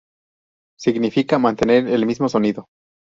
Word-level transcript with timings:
Significa 0.79 1.37
‘mantener 1.37 1.87
el 1.87 2.07
mismo 2.07 2.27
sonido’. 2.27 2.65